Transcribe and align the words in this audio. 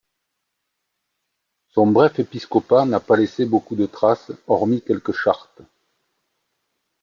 Son 1.67 1.85
bref 1.85 2.17
épiscopat 2.17 2.85
n'a 2.87 2.99
pas 2.99 3.17
laissé 3.17 3.45
beaucoup 3.45 3.75
de 3.75 3.85
traces, 3.85 4.31
hormis 4.47 4.81
quelques 4.81 5.13
chartes. 5.13 5.61